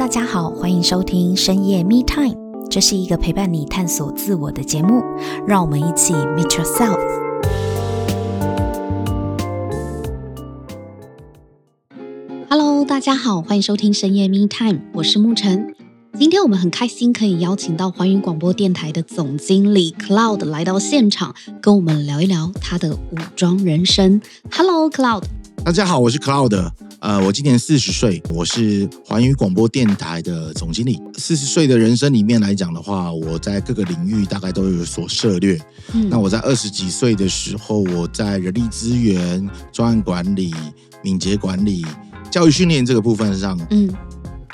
[0.00, 2.34] 大家好，欢迎收听深夜 Me Time，
[2.70, 5.02] 这是一个陪伴你探索自我的节目，
[5.46, 6.98] 让我们一起 Meet Yourself。
[12.48, 15.76] Hello，大家好，欢迎收听深夜 Me Time，我是沐晨。
[16.18, 24.22] 今天我们很开心可以邀请到环宇广播电台的总经理 Cloud 来到现场，跟我们聊一聊他的武装人生。
[24.50, 25.24] Hello，Cloud。
[25.62, 26.70] 大家好，我是 Cloud。
[27.00, 31.00] 呃，我今年四十岁，我是环宇广播电台的总经理。
[31.16, 35.58] 四十岁的人生里面来讲的话，我在各个领域大概都有所涉猎。
[35.94, 40.54] 嗯，那我在二十几岁的时候，我在人力资源、专案管理、
[41.02, 41.86] 敏捷管理、
[42.30, 43.90] 教育训练这个部分上，嗯，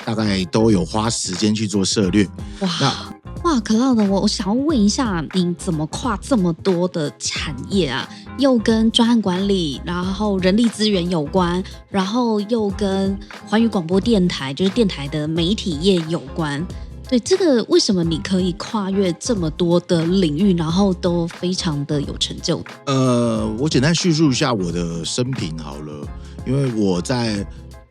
[0.07, 2.25] 大概都有花时间去做涉略。
[2.61, 8.07] 哇，那哇，Cloud，我我想要问一下，你怎么跨这么多的产业啊？
[8.37, 16.65] 又跟专案管理，然后人力资源有关，然后又跟环宇广播电台，就是电台的媒体业有关。
[17.09, 22.63] 对，这个为什么你可以跨越这么多的领域，然后都非常的有成就？
[22.85, 26.07] 呃，我简单叙述一下我的生平好了，
[26.45, 27.45] 因为我在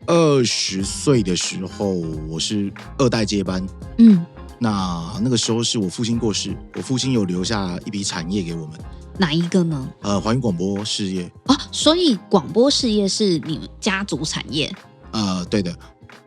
[0.07, 1.91] 二十岁的时候，
[2.27, 3.65] 我是二代接班。
[3.97, 4.25] 嗯，
[4.57, 8.79] 那那个时候是我父亲过世，我父亲有留下一笔产业给我们。
[9.19, 9.89] 哪一个呢？
[10.01, 14.73] 呃，环宇广播事业啊，所以广播事业是你们家族产业。
[15.11, 15.77] 呃，对的。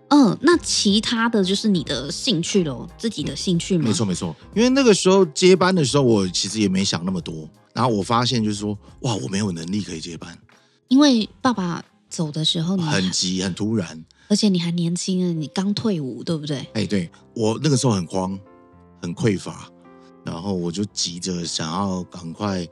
[0.09, 3.85] 嗯，那其他的就是你的兴趣喽，自己的兴趣吗？
[3.87, 4.35] 没错，没错。
[4.55, 7.49] 因为那个时候接班的时候，我其实也没想那么多。
[7.73, 10.37] 然后我发现就是说，哇，我没有能力可以接班。
[10.89, 16.67] 因为爸爸走的时候你很急，很突然，而且你还年轻啊，你刚退伍，对不对？
[16.75, 18.39] 哎，对，我那个时候很慌，
[19.01, 19.71] 很匮乏。
[20.23, 22.67] 然后我就急着想要赶快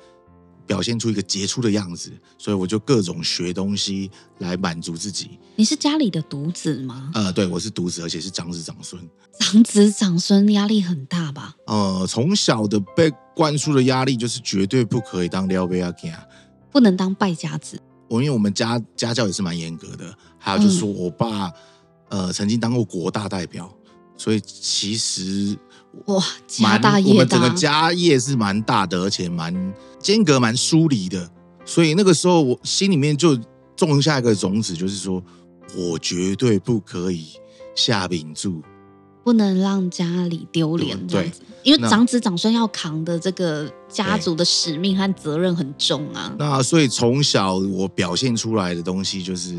[0.67, 5.39] 表现出一个杰出的样子，所以我就各种学东西来满足自己。
[5.57, 7.11] 你是家里的独子吗？
[7.15, 9.01] 呃，对，我是独子，而且是长子长孙。
[9.41, 11.57] 长子长孙压力很大吧？
[11.67, 16.29] 呃，从小的被灌输的压力就是绝对不可以当撩妹仔，
[16.71, 17.81] 不能当败家子。
[18.09, 21.53] 我因为我们家家教也是蛮严格的，还有就是说我爸、
[22.09, 23.71] 嗯、呃曾经当过国大代表，
[24.17, 25.57] 所以其实。
[26.05, 31.29] 哇，家大业大，我们整个家业是蛮大的，而且蛮间隔蛮疏离的，
[31.65, 33.37] 所以那个时候我心里面就
[33.75, 35.21] 种下一个种子，就是说
[35.75, 37.31] 我绝对不可以
[37.75, 38.63] 下秉注，
[39.29, 41.07] 不能让家里丢脸。
[41.07, 41.31] 对，
[41.63, 46.35] 因为长子长孙要扛的这个家族的使命和责任很重啊。
[46.39, 49.55] 那所以从小我表现出来的东西就是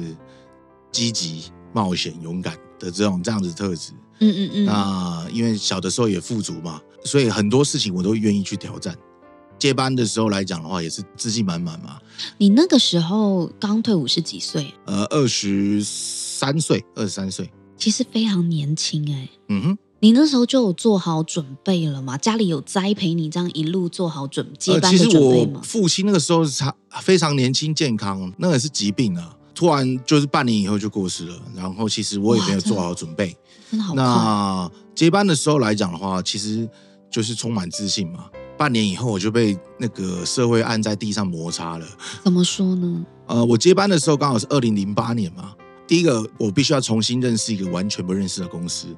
[0.91, 3.91] 积极、冒险、勇敢的这种这样子的特质。
[4.21, 8.97] 嗯嗯嗯，那因为小的时候也富足嘛，所以很多事情我都愿意去挑战。
[9.59, 11.99] 接班的时候来讲的话，也是自信满满嘛。
[12.39, 14.73] 你那个时候刚退伍是几岁？
[14.85, 19.29] 呃，二十三岁，二十三岁，其实非常年轻哎。
[19.47, 22.17] 嗯哼，你那时候就有做好准备了吗？
[22.17, 25.53] 家里有栽培你这样一路做好准接班的准备吗？
[25.55, 26.63] 呃，其实我父亲那个时候是
[27.01, 29.35] 非常年轻健康，那个是疾病啊。
[29.55, 33.35] 突然就是半年以后就过世了，然后其实我也没有做好准备。
[33.69, 33.93] 真的好。
[33.93, 36.69] 那接班的时候来讲的话，其实
[37.11, 38.25] 就是充满自信嘛。
[38.57, 41.85] 半年以后我就被那个社会按在地上摩擦了。
[42.23, 43.05] 怎么说呢？
[43.27, 45.53] 呃，我接班的时候刚好是二零零八年嘛。
[45.89, 48.95] 第一个，我必须要重新认识一个完全不认识的公司。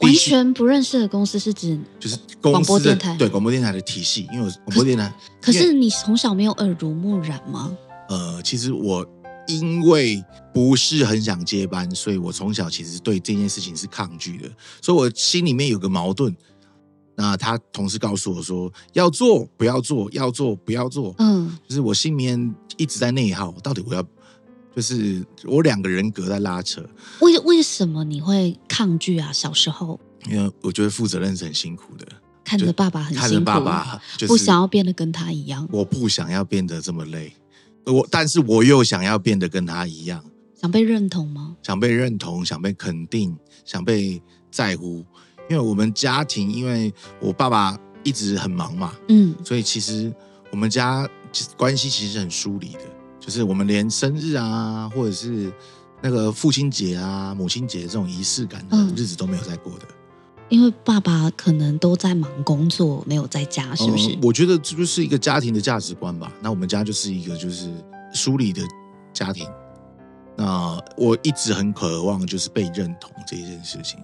[0.00, 5.14] 完全不认识的公司是指就是广播电台，对广播电台的体系，因为我广播电台。
[5.40, 7.76] 可是你从小没有耳濡目染吗？
[8.08, 9.06] 呃，其实我。
[9.48, 14.48] 因为不是很想接班，所以我从小其实对这件事情是抗拒的，
[14.80, 16.34] 所以我心里面有个矛盾。
[17.16, 24.02] 那他同事告诉我说，要做不要做，要做不要做，嗯，就是我心里面一直在内耗，到底我要，
[24.74, 26.82] 就是我两个人格在拉扯。
[27.20, 29.32] 为为什么你会抗拒啊？
[29.32, 32.06] 小时候，因为我觉得负责任是很辛苦的，
[32.44, 37.32] 看着爸爸很辛苦，看着爸爸，就是，不想要变得跟他一样，我不想要变得这么累。
[37.84, 40.24] 我，但是我又想要变得跟他一样，
[40.60, 41.56] 想被认同吗？
[41.62, 45.04] 想被认同，想被肯定，想被在乎。
[45.50, 50.10] 因为我们家庭，因为我爸爸一直很忙嘛，嗯，所以其实
[50.50, 51.06] 我们家
[51.56, 52.80] 关系其实很疏离的，
[53.24, 55.52] 就是我们连生日啊，或者是
[56.02, 59.86] 那个父亲节啊、母亲节这种仪式感的日子都没有再过的。
[59.88, 59.96] 嗯
[60.48, 64.10] 因为爸爸可能都在忙工作，没有在家，是不是？
[64.10, 66.30] 呃，我觉得这就是一个家庭的价值观吧。
[66.42, 67.72] 那我们家就是一个就是
[68.12, 68.60] 疏离的
[69.14, 69.48] 家庭。
[70.36, 73.98] 那我一直很渴望就是被认同这一件事情。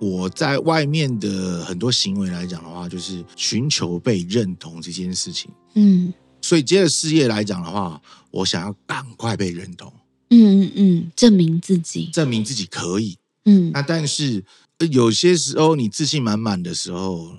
[0.00, 5.48] 我在外面的很多行为来讲的话，就是寻求被认同这件事情。
[5.74, 6.12] 嗯，
[6.44, 9.90] 所以接着事业来讲的话，我想要赶快被认同。
[10.28, 13.16] 嗯嗯嗯，证明自己，证明自己可以。
[13.46, 14.44] 嗯，那但是
[14.90, 17.30] 有些时候你自信满满的时候，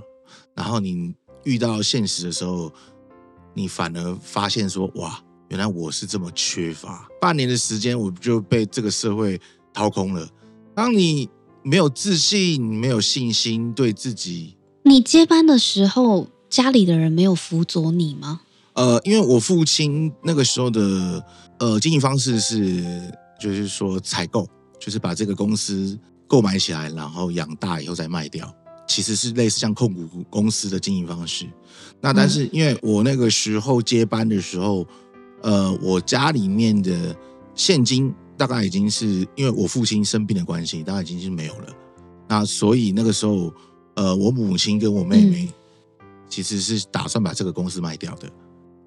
[0.56, 1.14] 然后你
[1.44, 2.74] 遇到现实的时候，
[3.54, 9.40] 你反而发现说：“哇，原来我是这么缺乏。”半年的时间，我就被这个社会
[9.72, 10.28] 掏空了。
[10.74, 11.30] 当你
[11.62, 18.42] 没有自信、没有信心，对自己，你接班的时候，家里的人没有辅佐你吗？
[18.76, 21.26] 呃，因为我父亲那个时候的
[21.60, 24.48] 呃经营方式是，就是说采购，
[24.80, 28.54] 就是把这个公司购买起来，然后养大以后再卖掉，
[28.86, 31.48] 其实是类似像控股公司的经营方式。
[32.02, 34.86] 那但是因为我那个时候接班的时候，
[35.42, 37.16] 呃，我家里面的
[37.56, 41.74] 现金大概已经是因为我父亲生病的关系，大概已经是没有了。
[42.28, 43.54] 那所以那个时候，
[43.96, 45.50] 呃，我母亲跟我妹妹
[46.28, 48.30] 其实是打算把这个公司卖掉的。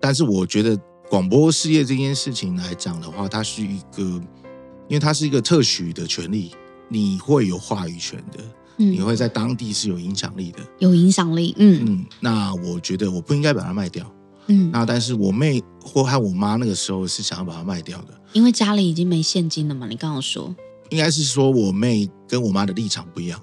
[0.01, 0.79] 但是我觉得
[1.11, 6.53] 广播事业这件事情来讲的话，它是一个，因为它是一个特许的权利，
[6.89, 8.45] 你会有话语权的，
[8.79, 12.07] 嗯，你会在当地是有影响力的，有影响力，嗯嗯。
[12.21, 14.05] 那我觉得我不应该把它卖掉，
[14.47, 14.71] 嗯。
[14.71, 19.87] 那但是我妹或和我妈那个时候是想要把它卖掉的，因为家里已经没现金了嘛。
[19.89, 20.55] 你刚刚说，
[20.91, 23.41] 应该是说我妹跟我妈的立场不一样。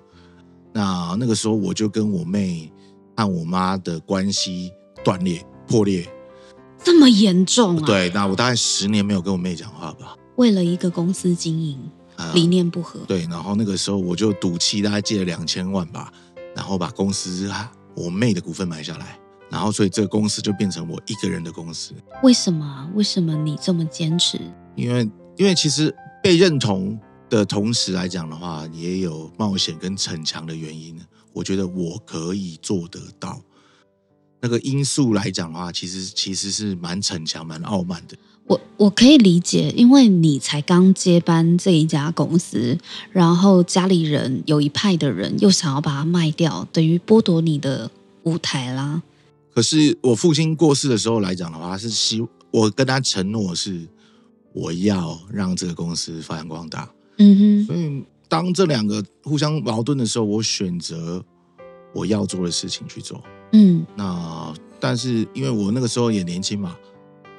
[0.73, 2.71] 那那个时候我就跟我妹
[3.15, 4.71] 和我妈的关系
[5.03, 6.07] 断裂破裂。
[6.85, 7.83] 这么严重啊？
[7.85, 10.15] 对，那我大概十年没有跟我妹讲话吧。
[10.35, 11.79] 为了一个公司经营，
[12.35, 12.99] 理念不合。
[13.07, 16.13] 对，然后那个时候我就赌气，大概借了两千万吧，
[16.55, 17.51] 然后把公司
[17.95, 19.17] 我妹的股份买下来，
[19.49, 21.93] 然后所以这个公司就变成我一个人的公司。
[22.21, 22.87] 为什么？
[22.93, 24.39] 为什么你这么坚持？
[24.75, 26.99] 因为，因为其实被认同
[27.29, 30.99] 的同时来讲的话，也有冒险跟逞强的原因。
[31.33, 33.41] 我觉得我可以做得到。
[34.45, 38.15] 那个因素来讲的话，其实其实是蛮逞强、蛮傲慢的。
[38.45, 42.77] 我我可以理解，因为你才刚接班这一家公司，
[43.11, 47.89] 然后家里人有一派的人又想要把它卖掉，等于剥夺你的
[48.21, 49.01] 舞台啦。
[49.51, 53.81] 可是我父亲过世的时候来讲的话，是希我跟他承诺是
[54.53, 56.87] 我要让这个公司发扬光大。
[57.17, 57.65] 嗯哼。
[57.65, 61.25] 所以当这两个互相矛盾的时候，我选择
[61.95, 63.19] 我要做的事情去做。
[63.55, 66.75] 嗯，那但是因为我那个时候也年轻嘛，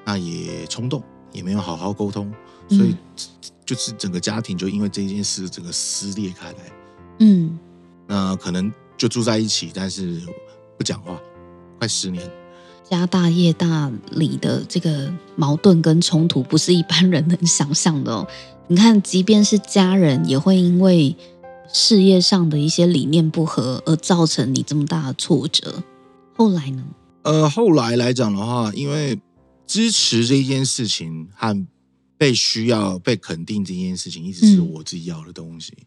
[0.06, 2.32] 那也冲动，也没有好好沟通，
[2.70, 2.96] 所以
[3.66, 6.58] 就是整个家庭就因为这件事整个撕裂开来。
[7.18, 7.58] 嗯，
[8.06, 10.22] 那可能就住在一起，但是
[10.78, 11.20] 不讲话，
[11.78, 12.26] 快十年。
[12.88, 18.26] 家大业大里的这个矛盾跟冲突，不是一般人能想象的哦。
[18.68, 21.14] 你看，即便是家人，也会因为
[21.72, 25.82] 事业上的一些理念不合而造成你这么大的挫折。
[26.36, 26.84] 后来呢？
[27.22, 29.18] 呃，后来来讲的话，因为
[29.66, 31.66] 支持这件事情和
[32.18, 35.86] 被需要、被肯定这件事情，一直是我自己要的东西，嗯、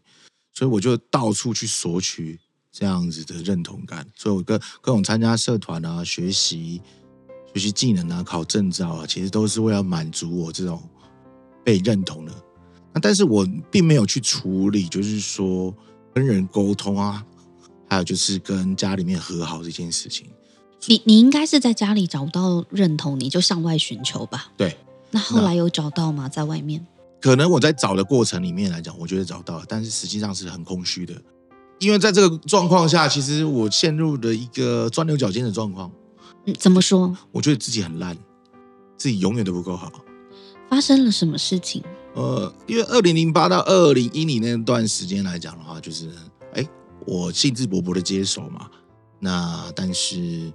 [0.52, 2.38] 所以我就到处去索取
[2.72, 4.04] 这样子的认同感。
[4.16, 6.82] 所以我跟各种参加社团啊、学习、
[7.54, 10.82] 学习技能啊、考证照啊，其实都是为了满足我这种
[11.64, 12.34] 被认同的。
[12.92, 15.72] 那但是我并没有去处理，就是说
[16.12, 17.24] 跟人沟通啊，
[17.88, 20.26] 还有就是跟家里面和好这件事情。
[20.86, 24.50] 你你应该是在家里找不到认同，你就向外寻求吧。
[24.56, 24.76] 对，
[25.10, 26.28] 那后来有找到吗？
[26.28, 26.86] 在外面？
[27.20, 31.14] 可能我在找的过程里面来讲，我觉得找到了，但是实际上是很空虚的。
[31.78, 35.90] 因为在这个状况下，其实我陷入了一个钻牛角尖的状况。
[36.46, 37.14] 嗯，怎么说？
[37.30, 38.16] 我觉得自己很烂，
[38.96, 39.92] 自己永远都不够好。
[40.70, 41.82] 发生了什么事情？
[42.14, 46.08] 呃，因为二零零八到二零一零那段时间来讲的话，就是
[46.54, 46.66] 哎，
[47.06, 48.66] 我兴致勃勃的接手嘛，
[49.18, 50.50] 那但是。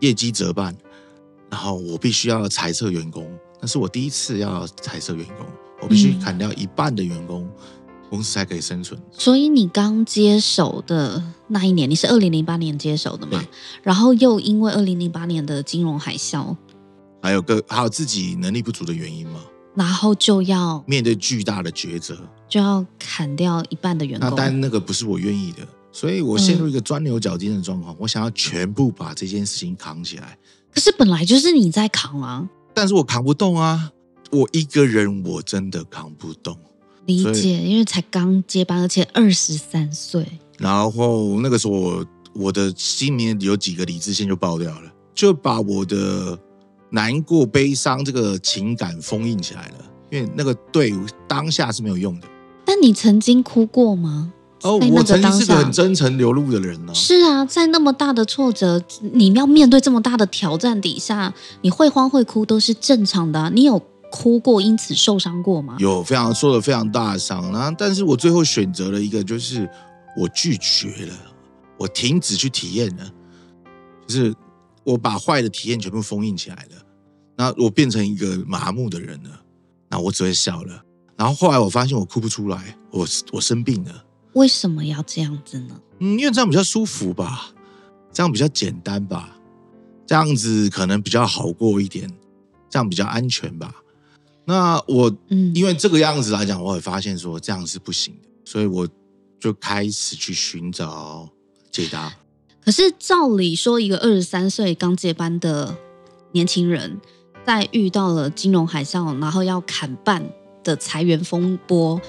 [0.00, 0.76] 业绩折半，
[1.50, 3.26] 然后我必须要裁撤员工，
[3.60, 5.46] 那是我第一次要裁撤员工，
[5.80, 7.50] 我必须砍掉一半的员工，嗯、
[8.10, 9.00] 公司才可以生存。
[9.10, 13.42] 所以你刚接手的那一年，你是二零零八年接手的嘛？
[13.82, 16.56] 然后又因为二零零八年的金融海啸，
[17.22, 19.40] 还有个还有自己能力不足的原因嘛，
[19.74, 22.16] 然后就要面对巨大的抉择，
[22.48, 24.28] 就要砍掉一半的员工。
[24.28, 25.66] 那但那个不是我愿意的。
[25.96, 30.36] 所以我陷入一个钻牛角尖的状况，嗯、我想要全部把这件事情扛起来。
[30.70, 33.90] 可是本来就是你在扛啊，但是我扛不动啊，
[34.30, 36.54] 我一个人我真的扛不动。
[37.06, 40.26] 理解，因为才刚接班，而且二十三岁。
[40.58, 46.38] 然后那个时候我，我的心里面有几个理智线就爆掉了，就把我的
[46.90, 49.74] 难过、悲伤这个情感封印起来了。
[50.10, 50.92] 因为那个对
[51.26, 52.28] 当下是没有用的。
[52.66, 54.34] 但你曾经哭过吗？
[54.66, 56.94] 哦，我曾经是个很真诚流露的人呢、啊。
[56.94, 58.82] 是啊，在那么大的挫折，
[59.12, 61.32] 你要面对这么大的挑战底下，
[61.62, 63.50] 你会慌会哭都是正常的、啊。
[63.54, 63.80] 你有
[64.10, 65.76] 哭过，因此受伤过吗？
[65.78, 67.72] 有，非常受了非常大的伤啊！
[67.76, 69.68] 但是我最后选择了一个，就是
[70.16, 71.14] 我拒绝了，
[71.78, 73.04] 我停止去体验了，
[74.06, 74.34] 就是
[74.84, 76.82] 我把坏的体验全部封印起来了。
[77.36, 79.30] 那我变成一个麻木的人了，
[79.90, 80.82] 那我只会笑了。
[81.16, 83.90] 然后后来我发现我哭不出来，我我生病了。
[84.36, 85.80] 为什么要这样子呢？
[86.00, 87.50] 嗯，因为这样比较舒服吧，
[88.12, 89.36] 这样比较简单吧，
[90.06, 92.10] 这样子可能比较好过一点，
[92.68, 93.74] 这样比较安全吧。
[94.44, 98.86] 那我嗯，因为这个样子来讲，我也发现说这样是不行的，所以我
[99.40, 101.28] 就开始去寻找
[101.70, 102.14] 解答。
[102.64, 105.76] 可是照理说，一个二十三岁刚接班的
[106.32, 107.00] 年轻人。
[107.46, 110.20] 在遇到了金融海啸，然后要砍半
[110.64, 112.00] 的裁员风波，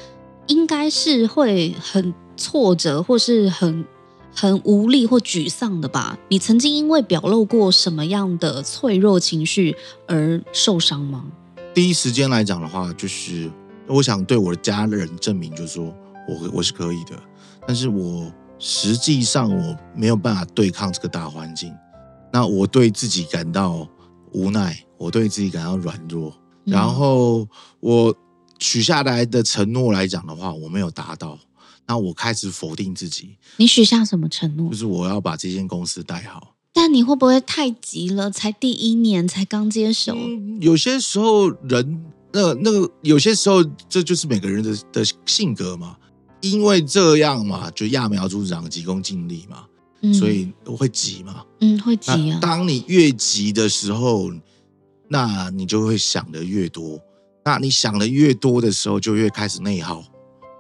[0.48, 3.86] 应该是会很挫折，或是很
[4.34, 6.18] 很无力或沮丧的吧？
[6.30, 9.76] 你曾经因为表露过什么样的脆弱情绪
[10.08, 11.26] 而受伤吗？
[11.74, 13.52] 第一时间来讲的话，就是
[13.88, 15.86] 我想对我的家人证明，就是说
[16.28, 17.16] 我我是可以的，
[17.66, 21.74] 但是我实际上我没有办法对抗这个大环境，
[22.34, 23.88] 那我对自己感到
[24.34, 24.78] 无奈。
[25.00, 26.34] 我对自己感到软弱，
[26.66, 27.48] 然后
[27.80, 28.12] 我
[28.60, 31.38] 许下来的承诺来讲的话，我没有达到，
[31.86, 33.38] 那我开始否定自己。
[33.58, 34.70] 你许下什么承诺？
[34.70, 36.56] 就是我要把这间公司带好。
[36.74, 38.30] 但你会不会太急了？
[38.30, 40.14] 才第一年，才刚接手。
[40.16, 45.98] 嗯，有些时候人，那那个有些时候，这就是每个人的的性格嘛。
[46.42, 49.66] 因为这样嘛，就揠苗助长，急功近利嘛，
[50.02, 51.44] 嗯，所以我会急嘛。
[51.62, 52.40] 嗯，会急啊。
[52.42, 54.32] 当你越急的时候。
[55.10, 57.00] 那你就会想的越多，
[57.48, 60.04] 那你想的越多的时候，就越开始内耗。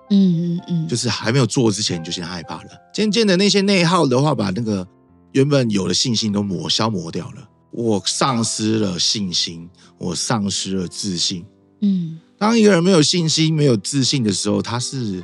[0.09, 2.69] 嗯嗯嗯，就是还没有做之前，你就先害怕了。
[2.93, 4.87] 渐渐的，那些内耗的话，把那个
[5.33, 7.49] 原本有的信心都磨消磨掉了。
[7.71, 11.43] 我丧失了信心，我丧失了自信。
[11.81, 15.21] 嗯，当一个人没有信心、没有自信的时候，他是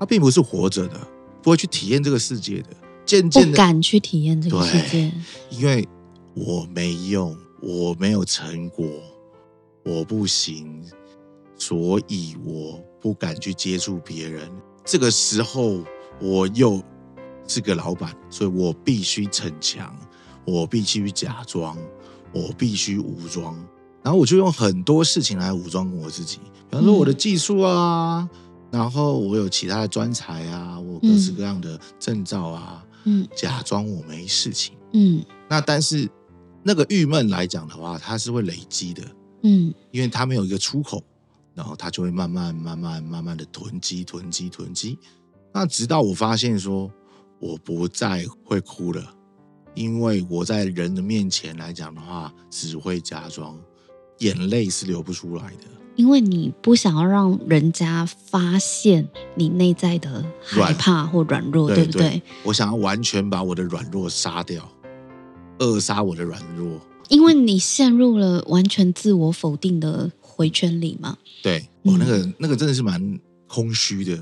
[0.00, 0.98] 他并不是活着的，
[1.44, 2.70] 不会去体验这个世界的。
[3.06, 5.12] 渐渐的，不敢去体验这个世界，
[5.50, 5.86] 因为
[6.34, 7.36] 我没用。
[7.66, 8.84] 我没有成果，
[9.84, 10.82] 我不行，
[11.56, 14.50] 所以我不敢去接触别人。
[14.84, 15.84] 这个时候，
[16.20, 16.82] 我又
[17.46, 19.94] 是个老板，所以我必须逞强，
[20.46, 21.76] 我必须假装，
[22.32, 23.54] 我必须武装。
[24.02, 26.38] 然后我就用很多事情来武装我自己，
[26.70, 28.38] 比方说我的技术啊，嗯、
[28.70, 36.10] 然后我有其他的专才啊，我各式各样的证照啊，嗯，假装我没事情，嗯，那但是。
[36.66, 39.02] 那个郁闷来讲的话，它是会累积的，
[39.44, 41.04] 嗯，因为它没有一个出口，
[41.54, 44.98] 然后它就会慢慢、慢慢、慢慢的囤积、囤积、囤积。
[45.52, 46.90] 那直到我发现说，
[47.38, 49.14] 我不再会哭了，
[49.74, 53.56] 因为我在人的面前来讲的话，只会假装，
[54.18, 55.64] 眼泪是流不出来的。
[55.96, 62.00] 因为你不想要让人家发现你内在的害怕或软弱，对，对不对？
[62.08, 64.68] 对，我想要完全把我的软弱杀掉。
[65.58, 71.16] 扼杀我的软弱，因为你陷入了完全自我否定的回圈里嘛。
[71.42, 74.18] 对，我那个那个真的是蛮空虚的。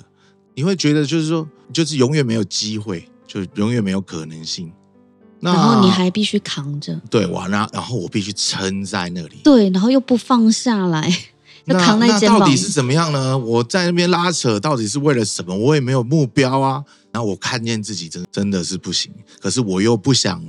[0.55, 4.71] 你会觉得就是说，就是永远没有机会，就永远没有可能性。
[5.41, 11.13] 那然后你还必须扛着，对，完了，然后我必须撑在那里，对，然后又不放下来，
[11.67, 12.39] 要扛在肩膀。
[12.39, 13.37] 那到底是怎么样呢？
[13.39, 15.57] 我在那边拉扯，到底是为了什么？
[15.57, 16.85] 我也没有目标啊。
[17.11, 20.43] 然后我看见自己真真的是不行，可是我又不想。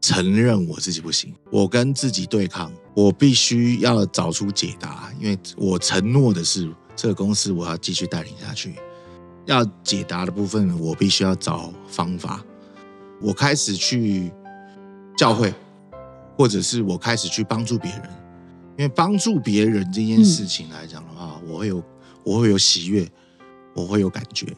[0.00, 8.74] 承认我自己不行，我跟自己对抗，我必须要找出解答，因为我承诺的是这个公司我要继续带领下去。
[9.46, 12.44] 要解答的部分，我必须要找方法。
[13.20, 14.30] 我开始去
[15.16, 15.52] 教会，
[16.36, 18.02] 或者是我开始去帮助别人，
[18.76, 21.82] 因为帮助别人这件事情来讲的话，我会有
[22.24, 23.10] 我会有喜悦，
[23.74, 24.54] 我会有感觉。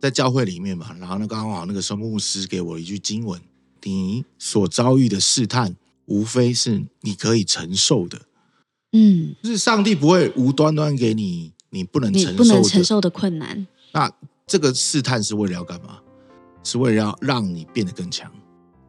[0.00, 3.40] 在教会里面嘛，然后呢刚好那个时候牧师给我一句经文。
[3.82, 8.20] 你所遭遇的试探，无非是你可以承受的。
[8.92, 13.66] 嗯，就是上帝不会无端端给你你不能承受的，不能承受的困难。
[13.92, 14.10] 那
[14.46, 15.98] 这个试探是为了要干嘛？
[16.64, 18.30] 是为了要让你变得更强。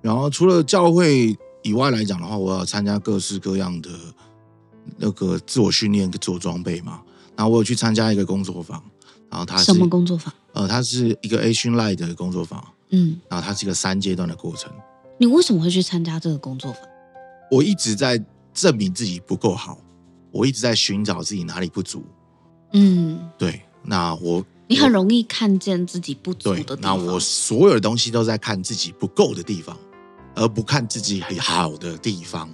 [0.02, 3.90] 然后除了教会以外来讲的话，我要参加各式各样的
[4.98, 7.02] 那个自我训练、自我装备嘛。
[7.36, 8.84] 然后我有去参加一个工作坊，
[9.30, 10.34] 然后他是什么工作坊？
[10.54, 12.62] 呃，它是一个 Asian Light 的工作坊。
[12.90, 14.72] 嗯，然后它是一个三阶段的过程。
[15.18, 16.82] 你为什么会去参加这个工作坊？
[17.52, 19.78] 我一直在证明自己不够好，
[20.32, 22.04] 我一直在寻找自己哪里不足。
[22.74, 23.62] 嗯，对。
[23.84, 26.78] 那我你很容易看见自己不足的地方。
[26.82, 29.76] 那我所有的东西都在看自己不够的地方，
[30.36, 32.50] 而不看自己很好的地方。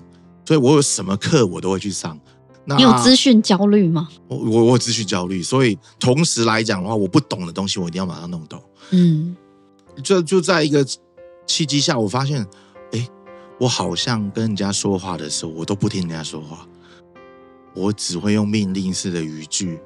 [0.46, 2.18] 所以我有什么课我都会去上。
[2.64, 4.08] 那你有资讯焦虑吗？
[4.28, 8.62] 我我我有资讯焦虑，所以同时来讲的话，我不懂的东西我一定要把它弄懂。
[8.92, 9.36] 嗯。
[10.04, 10.86] 就就在一个
[11.46, 12.46] 契机下，我发现，
[12.92, 13.10] 哎，
[13.60, 16.68] 我好像跟人家说话的时候，我都不听人家说话，
[17.74, 19.80] 我只会用命令式的语句，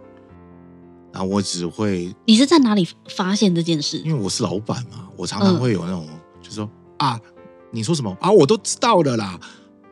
[1.12, 2.14] 然后我只会。
[2.26, 3.98] 你是在哪里发现这件事？
[3.98, 7.20] 因为我是老板嘛，我常常会有那种，嗯、就是说啊，
[7.72, 9.40] 你说什么啊，我都知道的啦，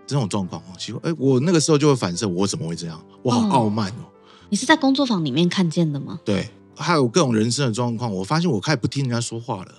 [0.05, 0.61] 这种状况。
[0.77, 2.99] 奇怪，哎，我那个时候就会反射，我怎么会这样？
[3.21, 4.09] 我好傲慢哦。
[4.49, 6.19] 你是在工作坊里面看见的吗？
[6.23, 6.49] 对。
[6.79, 9.71] 还有各种人生的状况，我发现我开始不听人家说话了。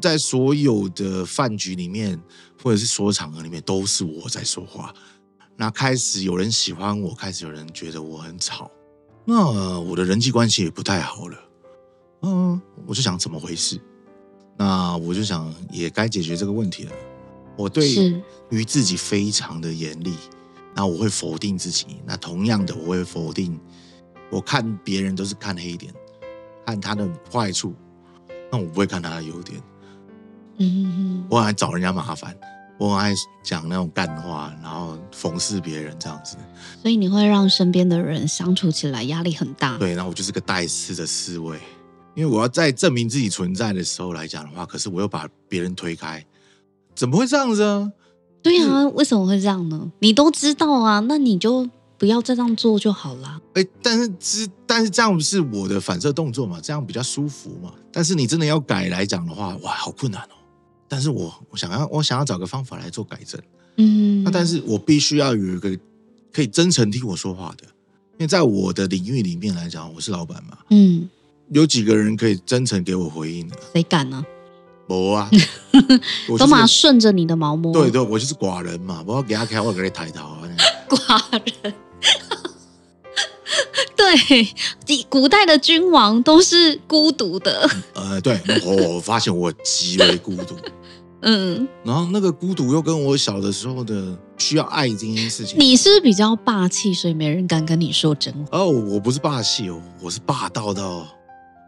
[0.00, 2.20] 在所有的饭局里面，
[2.62, 4.92] 或者是所有场合里面，都是我在说话。
[5.56, 8.70] 那开始有人喜欢我，开始有人觉得我很吵，
[9.24, 11.38] 那我的人际关系也不太好了。
[12.22, 13.80] 嗯，我就想怎么回事？
[14.56, 16.92] 那我就想也该解决这个问题了。
[17.56, 17.88] 我对
[18.50, 20.14] 于自己非常的严厉，
[20.74, 21.98] 那我会否定自己。
[22.06, 23.60] 那同样的，我会否定，
[24.30, 25.92] 我看别人都是看黑点。
[26.66, 27.74] 看他的坏处，
[28.52, 29.60] 那我不会看他的优点。
[30.58, 32.36] 嗯，我很爱找人家麻烦，
[32.78, 36.36] 我很爱讲那种干话，然后讽刺别人这样子。
[36.82, 39.78] 所以你会让身边的人相处起来压力很大。
[39.78, 41.58] 对，然后我就是个带刺的刺猬，
[42.14, 46.24] 因为我要在证明自己存在的时候来讲的话，可是我又把别人推开，
[46.94, 47.90] 怎么会这样子啊？
[48.42, 49.90] 对啊，为什么会这样呢？
[50.00, 51.68] 你都知道啊，那你就。
[52.00, 53.38] 不要再这样做就好了。
[53.52, 57.74] 哎，但是这但是这样是我的反射动作嘛，这样比较舒服嘛。
[57.92, 60.39] 但是你真的要改来讲的话，哇，好困难哦。
[60.90, 63.40] 但是我我想要我想要找个方法来做改正。
[63.76, 65.78] 嗯，那但是我必须要有一个
[66.32, 67.64] 可以真诚听我说话的，
[68.14, 70.58] 因为在我的领域里面来讲，我是老板嘛。
[70.70, 71.08] 嗯，
[71.50, 73.56] 有几个人可以真诚给我回应的？
[73.72, 74.26] 谁敢呢？
[74.88, 75.30] 我啊，
[76.36, 77.72] 都嘛顺着你的毛摸。
[77.72, 80.42] 对对，我就是寡人嘛，我要给他开，我给他抬头啊。
[80.90, 81.74] 寡人。
[83.96, 87.70] 对，古代的君王都是孤独的。
[87.94, 90.56] 呃，对，我我发现我极为孤独。
[91.22, 95.58] 嗯，然后那个孤独又跟我小的时候的需要爱这件事情。
[95.58, 98.58] 你是比较霸气，所以没人敢跟你说真话。
[98.58, 101.06] 哦，我不是霸气哦，我是霸道的。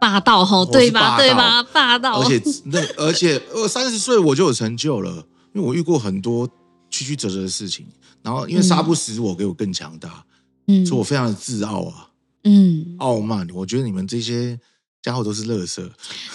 [0.00, 1.16] 霸道吼，对吧？
[1.16, 1.62] 对吧？
[1.62, 2.20] 霸道。
[2.20, 5.12] 而且那而且我三十岁我就有成就了，
[5.54, 6.48] 因为我遇过很多
[6.90, 7.86] 曲曲折折的事情，
[8.22, 10.24] 然后因为杀不死我，给我更强大。
[10.66, 12.08] 嗯，所以我非常的自傲啊。
[12.44, 14.58] 嗯，傲慢，我觉得你们这些
[15.02, 15.90] 家伙都是垃圾。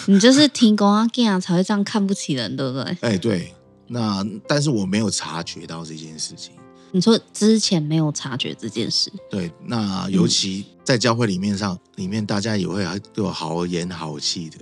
[0.06, 2.84] 你就是听公阿健才会这样看不起人，对不对？
[3.00, 3.54] 哎、欸，对。
[3.88, 6.52] 那但是我没有察觉到这件事情。
[6.90, 9.10] 你说之前没有察觉这件事？
[9.30, 9.50] 对。
[9.64, 14.58] 那尤其在教会里面上，嗯、里面大家也会对我好言好气的，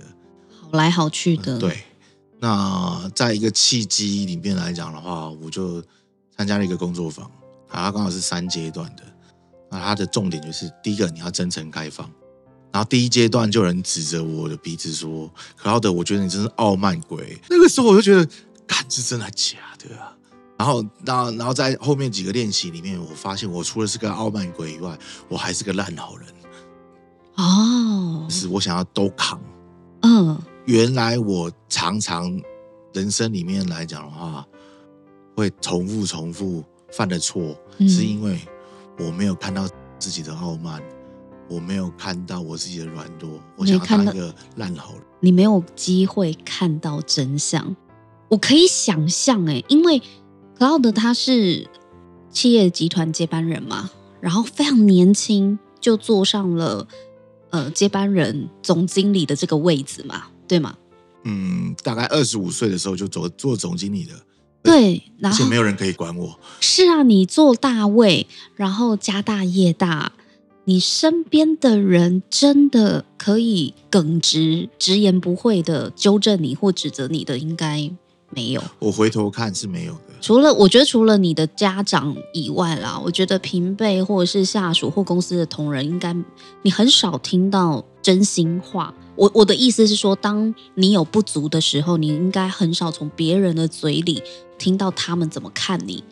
[0.61, 1.57] 好来好去的。
[1.57, 1.83] 嗯、对。
[2.39, 5.83] 那在一个契机里面来讲的话，我就
[6.37, 7.25] 参加了一个工作坊，
[7.69, 9.03] 啊，它刚好是三阶段的。
[9.69, 12.09] 那它的重点就是，第一个你要真诚开放，
[12.77, 18.23] 然后第一阶段就有人指着我的鼻子说：“克劳德，我觉得你真是傲慢鬼。”那个时候我就觉得，
[18.67, 20.15] 干，是真的假的啊？
[20.59, 24.95] 然后，然后，然后在后面几个练习里面，我发现我除了是个傲慢鬼以外，
[25.27, 26.27] 我还是个烂好人。
[27.37, 29.41] 哦，是我想要都扛。
[30.03, 32.39] 嗯，原来我常常
[32.93, 34.45] 人生里面来讲的话，
[35.35, 38.39] 会重复重复犯的错，是因为。
[38.99, 39.67] 我没有看到
[39.99, 40.81] 自己的傲慢，
[41.49, 45.01] 我没有看到我自己的软弱，我想要当一个烂好人。
[45.19, 47.75] 你没有机会看到真相，
[48.29, 50.01] 我可以想象哎，因为
[50.57, 51.67] Cloud 他是
[52.29, 53.89] 企业集团接班人嘛，
[54.21, 56.87] 然后非常年轻就坐上了
[57.49, 60.75] 呃接班人总经理的这个位置嘛，对吗？
[61.23, 64.13] 嗯，大概二十五岁的时候就做做总经理了。
[64.63, 66.37] 对，然后而且没有人可以管我。
[66.59, 70.11] 是啊，你做大位，然后家大业大，
[70.69, 77.89] 你身边的人真的可以耿直、直言不讳的纠正你或指责你的，应该
[78.31, 78.61] 没有。
[78.79, 79.99] 我回头看是没有的。
[80.19, 86.13] 除了我觉得，除了你的家长以外啦，我觉得平辈或者是下属或公司的同仁，应该
[86.63, 88.93] 你很少听到真心话。
[89.15, 94.21] 我我的意思是说，当你有不足的时候，你应该很少从别人的嘴里。
[94.57, 96.03] 听到他们怎么看你，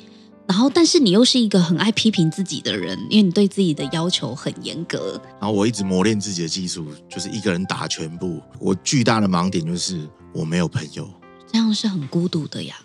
[0.47, 5.19] 然后但是你又是一个很爱批评自己的人，因为你对自己的要求很严格。
[5.39, 8.41] 然后我一直磨练自己的技术，就是一个人打全部。
[8.59, 11.09] 我巨大的盲点就是我没有朋友，
[11.51, 12.75] 这样是很孤独的呀。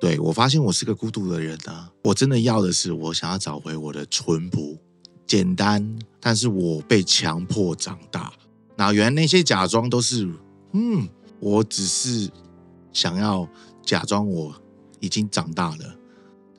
[0.00, 1.90] 对，我发现我是个孤独的人啊。
[2.04, 4.78] 我真的要的是，我想要找回我的淳朴、
[5.26, 8.32] 简单，但是我被强迫长大。
[8.76, 10.26] 那原来那些假装都是，
[10.72, 11.08] 嗯，
[11.40, 12.30] 我只是
[12.92, 13.46] 想要
[13.84, 14.54] 假装我。
[15.02, 15.96] 已经长大了，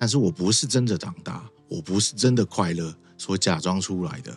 [0.01, 4.35] 但是我不是真的长大，我不是真的快乐，所假装出来的。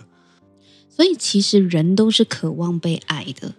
[0.90, 3.54] 所以其实人都是渴望被爱的，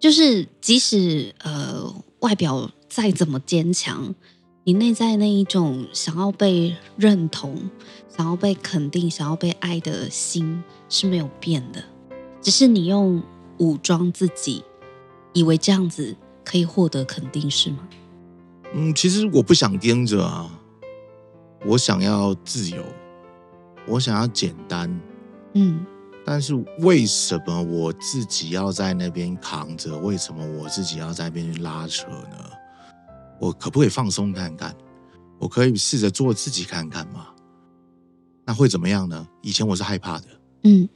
[0.00, 4.14] 就是即使呃，外表再怎么坚强，
[4.64, 7.68] 你内在那一种想要被认同、
[8.08, 11.84] 想要被肯定、想要被爱的心是没有变的，
[12.40, 13.22] 只是你用
[13.58, 14.62] 武装自己，
[15.34, 17.86] 以为这样子可以获得肯定，是吗？
[18.72, 20.50] 嗯，其实我不想盯着啊，
[21.64, 22.84] 我想要自由，
[23.86, 25.00] 我想要简单，
[25.54, 25.84] 嗯。
[26.26, 29.98] 但是为什么我自己要在那边扛着？
[29.98, 32.50] 为什么我自己要在那边拉扯呢？
[33.38, 34.74] 我可不可以放松看看？
[35.38, 37.28] 我可以试着做自己看看吗？
[38.46, 39.28] 那会怎么样呢？
[39.42, 40.26] 以前我是害怕的，
[40.62, 40.88] 嗯，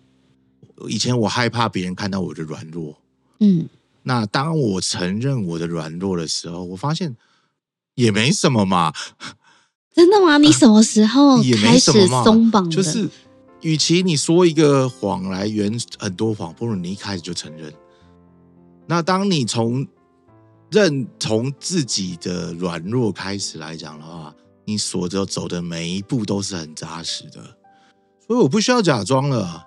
[0.89, 2.99] 以前我害怕别人看到我的软弱，
[3.41, 3.69] 嗯。
[4.03, 7.15] 那当我承认我的软弱的时候，我发现
[7.97, 8.95] 也没什么嘛。
[9.99, 10.39] 真的吗？
[10.39, 12.71] 你什么时候开始松绑的？
[12.71, 13.09] 就是。
[13.63, 17.75] 与其你说一个谎来圆很多谎，不如你一开始就承认。
[18.87, 19.85] 那当你从
[20.71, 24.33] 认同自己的软弱开始来讲的话，
[24.65, 27.43] 你所着走的每一步都是很扎实的。
[28.25, 29.67] 所以我不需要假装了，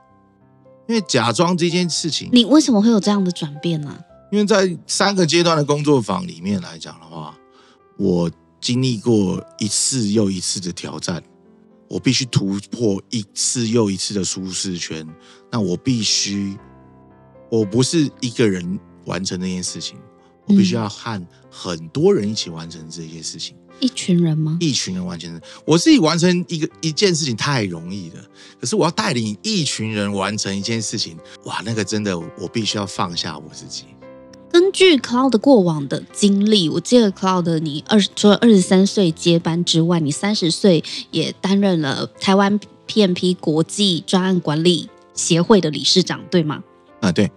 [0.87, 3.93] 因为假装这件事情，你为什么会有这样的转变呢？
[4.31, 7.37] 因为在三个阶段的工作坊里面来讲的话，
[7.97, 11.21] 我经历过一次又一次的挑战。
[11.89, 15.05] 我必须突破一次又一次的舒适圈，
[15.51, 16.57] 那我必须，
[17.49, 19.97] 我不是一个人完成那件事情，
[20.45, 23.57] 我必须要和很多人一起完成这件事情。
[23.81, 24.57] 一群人吗？
[24.61, 25.41] 一群人完成。
[25.65, 28.25] 我自己完成一个一件事情太容易了，
[28.57, 33.87] 可是我要带领一群人完成一件事情，哇，那个真的我必须要放下我自己。
[34.71, 40.81] 根据 Cloud 过往的经历，我记得 Cloud 你二十除了二十三岁接班之外，你三十岁
[41.11, 42.57] 也担任了台湾
[42.87, 46.63] PMP 国际专案管理协会的理事长，对吗？
[47.01, 47.29] 啊，对，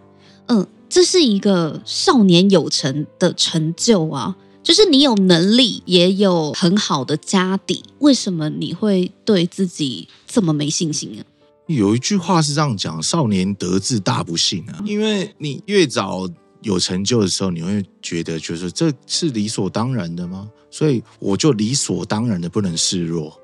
[0.47, 11.27] 嗯，这是一个少年有成的成就啊，就是你有能力，也有很好的家底，为什么你会对自己这么没信心啊？
[11.67, 16.31] 有一句话是这样讲：“少年得志大不幸啊，因为你越早。”
[16.65, 20.51] 有成就的时候，你会觉得就是这是理所当然的吗？
[20.71, 23.39] 所以我就理所当然的不能示弱。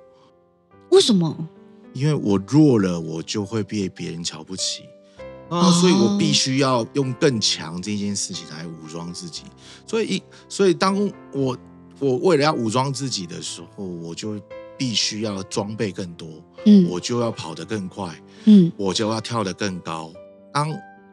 [0.90, 1.48] 为什么？
[1.92, 4.85] 因为我弱了，我就会被别人瞧不起
[5.48, 9.42] 啊，所以我必须要用更强这件事情来武装自己。
[9.87, 10.96] 所以，所以当
[11.33, 11.59] 我
[11.98, 14.40] 我为了要武装自己的时候，我就
[14.78, 16.28] 必须要装备更多，
[16.64, 20.12] 嗯，我就要跑得更快，嗯，我就要跳得更高。
[20.52, 20.72] 当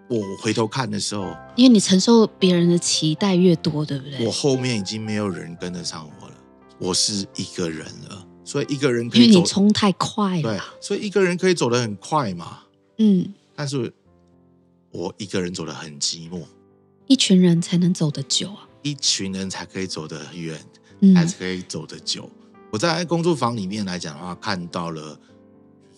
[0.10, 4.26] 我回头看的时候，因为你承受别人的期待越多，对不对？
[4.26, 6.34] 我后面已经没有人跟得上我了，
[6.80, 12.60] 我是一个人了，所以一个人可以走，因为你冲太快了，对，所以一个人可以走得很快嘛，
[13.00, 13.93] 嗯，但是
[14.91, 16.41] 我一个人走得很寂寞，
[17.08, 20.58] 一群人才能走得久啊，一群人才可以走得远，
[21.02, 22.30] 嗯，才可以走得久。
[22.72, 25.20] 我在工作坊里面来讲的话，看到了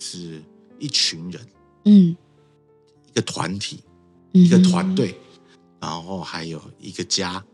[0.00, 0.42] 是
[0.80, 1.46] 一群人，
[1.84, 2.16] 嗯，
[3.06, 3.84] 一个团体。
[4.32, 5.14] 一个团队，
[5.80, 7.44] 然后还有一个家，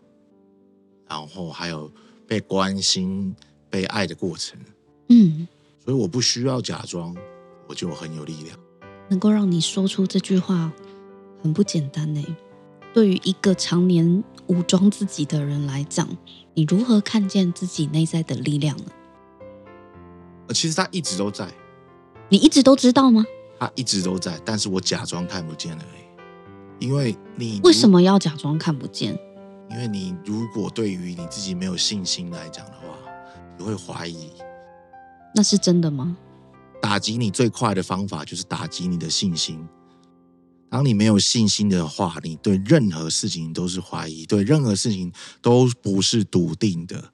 [1.08, 1.90] 然后还有
[2.26, 3.34] 被关心、
[3.70, 4.58] 被爱的过程。
[5.08, 5.46] 嗯，
[5.84, 7.14] 所以我不需要假装，
[7.66, 8.58] 我就很有力量。
[9.08, 10.72] 能够让你说出这句话，
[11.42, 12.24] 很不简单呢。
[12.92, 16.08] 对于一个常年武装自己的人来讲，
[16.54, 18.86] 你如何看见自己内在的力量呢？
[20.54, 21.52] 其实他一直都在。
[22.28, 23.24] 你一直都知道吗？
[23.58, 25.84] 他一直都在，但是我假装看不见了。
[26.78, 29.18] 因为你为什么要假装看不见？
[29.70, 32.98] 因为你如果对于你自己没有信心来讲的话，
[33.58, 34.30] 你会怀疑。
[35.34, 36.16] 那是真的吗？
[36.80, 39.66] 打击你最快的方法就是打击你的信心。
[40.68, 47.12] 当你没有信心的话，你对任何事情都是怀疑，对任何事情都不是笃定的。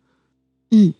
[0.71, 0.93] 嗯，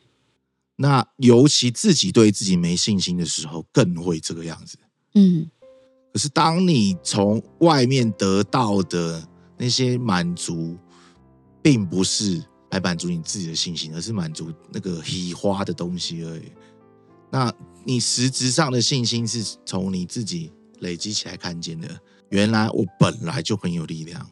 [0.77, 4.79] 那尤其自己对自己没信心的时候，更会这个样子。
[5.15, 5.51] 嗯。
[6.13, 10.77] 可是，当你从外面得到的那些满足，
[11.63, 16.53] 并不是来满足你自己的信心，而是满足那个喜花的东西而已。
[17.31, 17.51] 那
[17.83, 21.89] 你实质上的信心是从你自己累积起来看见的。
[22.29, 24.31] 原来我本来就很有力量，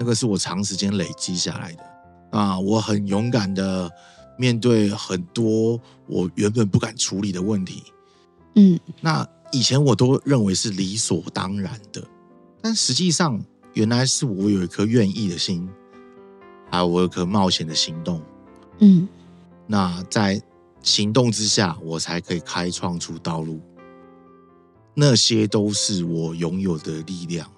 [0.00, 2.58] 那个是我长时间累积下来的啊！
[2.58, 3.88] 我很勇敢的
[4.36, 7.84] 面对很多我原本不敢处理的问题。
[8.56, 9.24] 嗯，那。
[9.52, 12.02] 以前我都认为是理所当然的，
[12.60, 13.42] 但实际上
[13.74, 15.68] 原来是我有一颗愿意的心，
[16.70, 18.22] 还有我有颗冒险的行动。
[18.78, 19.08] 嗯，
[19.66, 20.40] 那在
[20.82, 23.60] 行动之下，我才可以开创出道路。
[24.94, 27.50] 那些都是我拥有的力量，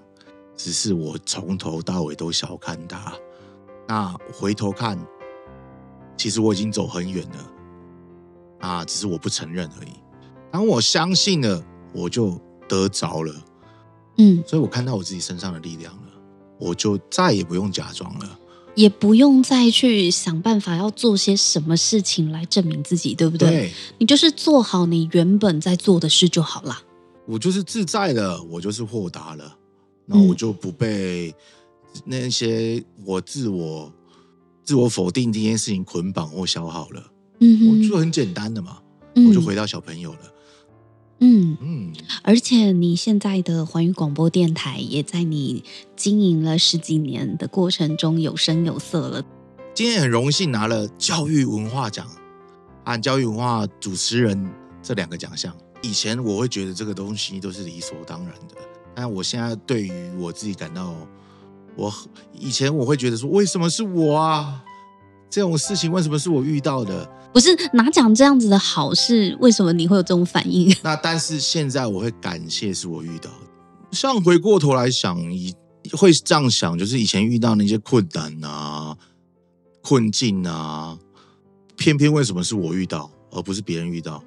[0.57, 3.13] 只是我从头到尾都小看它。
[3.87, 4.99] 那回头看，
[6.17, 7.53] 其实我已经走很远了，
[8.61, 9.93] 啊，只是我不承认而已。
[10.51, 13.35] 当我相信了，我就得着了。
[14.19, 16.13] 嗯，所以我看到我自己身上的力量了，
[16.59, 18.39] 我就再也不用假装了，
[18.75, 23.49] 也不用再去想办法要做些什么事情来证明自己，对不对？
[23.49, 26.83] 对，你就是做好你原本在做的事就好了。
[27.27, 29.57] 我就是自在了，我就是豁达了，
[30.05, 31.35] 那我就不被
[32.05, 33.91] 那些我自我
[34.63, 37.03] 自我否定这件事情捆绑或消耗了。
[37.41, 38.79] 嗯哼，我就很简单的嘛，
[39.15, 40.32] 嗯、我就回到小朋友了。
[41.25, 45.63] 嗯嗯，而且你现在的环宇广播电台也在你
[45.95, 49.25] 经营了十几年的过程中有声有色了。
[49.73, 52.09] 今天很荣幸拿了教育文化奖
[52.83, 54.51] 按教育文化主持人
[54.83, 55.57] 这两个奖项。
[55.81, 58.57] 以前我会觉得这个东西都是理所当然的，
[58.93, 60.93] 但我现在对于我自己感到，
[61.77, 61.93] 我
[62.33, 64.65] 以前我会觉得说，为什么是我啊？
[65.33, 67.09] 这种事情为什么是我遇到的？
[67.33, 70.71] 不是拿奖这样子的好事，为什么你会有这种反应？
[70.85, 73.37] 那但是现在我会感谢是我遇到的。
[73.93, 75.55] 像回过头来想，以
[75.93, 78.95] 会这样想，就是以前遇到那些困难啊、
[79.81, 80.99] 困境啊，
[81.79, 84.23] 偏偏为什么是我遇到，而不是别人遇到？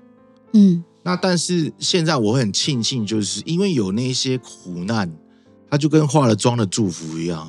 [0.53, 5.07] 嗯，那但是现在我很庆幸，就是因为有那些苦难，
[5.69, 7.47] 它就跟化了妆的祝福一样，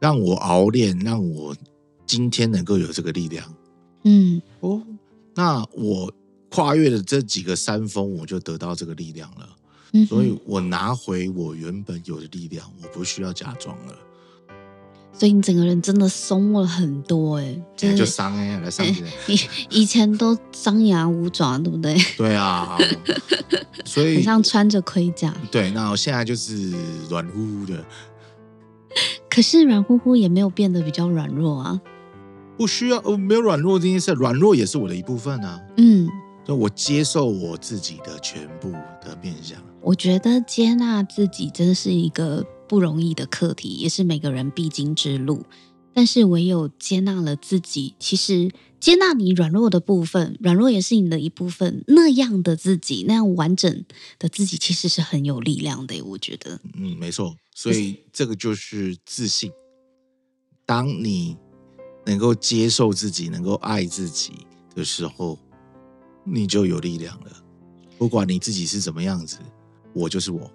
[0.00, 1.54] 让我熬练，让我
[2.06, 3.44] 今天能够有这个力量。
[4.04, 4.82] 嗯，哦，
[5.34, 6.12] 那我
[6.50, 9.48] 跨越了这几个山峰，我就得到这个力量了。
[9.92, 13.94] 嗯，所以我拿回我原本有的力量，我不需要假装了。
[15.16, 18.84] 所以你整个人真的松了很多，哎，就就伤哎，来伤
[19.28, 19.38] 以
[19.70, 21.96] 以前都张牙舞爪，对不对？
[22.16, 22.76] 对啊，
[23.84, 25.32] 所以很像穿着盔甲。
[25.52, 26.72] 对，那我现在就是
[27.08, 27.84] 软乎乎的。
[29.30, 31.80] 可是软乎乎也没有变得比较软弱啊。
[32.56, 35.60] 不需要，呃，没有软弱这件事，软弱也是我的一部分啊。
[35.76, 36.08] 嗯，
[36.46, 38.70] 就我接受我自己的全部
[39.02, 39.60] 的面相。
[39.80, 45.44] 我觉得接纳自己真的是一个不容易的课题，也是每个人必经之路。
[45.96, 51.84] 但是唯有接纳了自己，其实接纳你软弱的部分，软弱也是你的一部分。
[51.86, 53.84] 那样的自己，那样完整
[54.18, 56.02] 的自己，其实是很有力量的。
[56.02, 57.36] 我觉得，嗯，没错。
[57.54, 59.52] 所以这个就是自信。
[60.66, 61.36] 当你
[62.04, 65.38] 能够接受自己，能够爱自己的时候，
[66.24, 67.30] 你就有力量了。
[67.96, 69.38] 不管你自己是怎么样子，
[69.92, 70.50] 我就是我，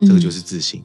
[0.00, 0.82] 这个就是自信。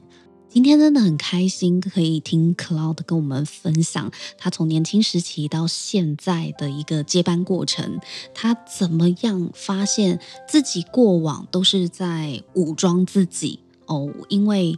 [0.50, 8.02] 今天真的很开心，可以听 Cloud 跟我们分享他从年轻时期到现在的一个接班过程，
[8.34, 10.20] 他怎么样发现
[10.50, 14.76] 自己过往都是在武装自己哦，因为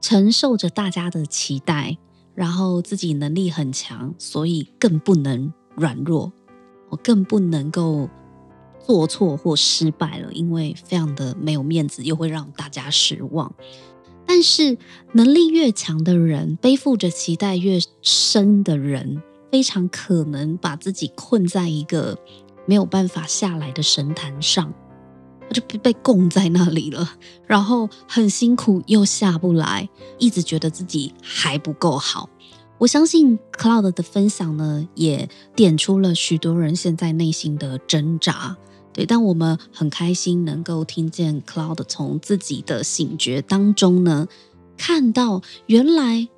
[0.00, 1.98] 承受着大家的期待。
[2.34, 6.32] 然后自己能力很强，所以更不能软弱，
[6.88, 8.08] 我更不能够
[8.86, 13.54] 做错或失败了，因为非常的没有面子，又会让大家失望。
[14.24, 14.78] 但是
[15.12, 22.18] 能力越强的人，背负着期待越深的人，非常可能把自己困在一个
[22.64, 24.72] 没有办法下来的神坛上。
[25.50, 32.28] 就被供在那里了，然后很辛苦又下不来，一直觉得自己还不够好。
[32.78, 38.56] 我相信 Cloud 的分享呢，也点出了许多人现在内心的挣扎。
[38.92, 44.26] 对，但我们很开心能够听见 Cloud 从自己的醒觉当中呢，
[44.76, 46.28] 看到原来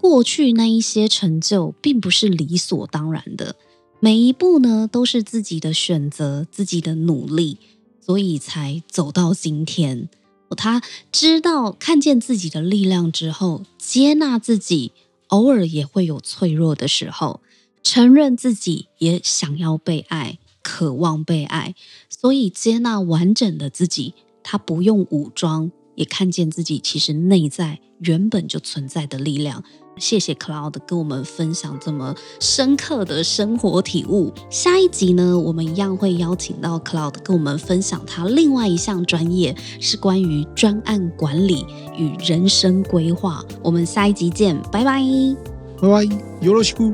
[0.00, 3.56] 过去那一些成就并不是理所当然的，
[3.98, 7.58] 每一步呢都是自己的选择，自己的努力。
[8.04, 10.08] 所以才走到今天。
[10.56, 14.92] 他知道看见自己的力量之后，接纳自己，
[15.28, 17.40] 偶尔也会有脆弱的时候，
[17.82, 21.74] 承认自己也想要被爱，渴望被爱。
[22.08, 24.14] 所以接纳完整的自己，
[24.44, 29.64] 他不用武装，也看见自己其实内在原本就存在的力量。
[29.97, 34.31] 谢谢 Cloud 跟我们分享这么深刻的生活体悟。
[34.49, 41.65] 下一集呢，我们一样会邀请到 Cloud 跟我们分享他另外一项专业，是关于专案管理
[41.97, 43.43] 与人生规划。
[43.61, 45.03] 我们下一集见，拜拜，
[45.81, 46.05] 拜拜，
[46.41, 46.93] よろしく。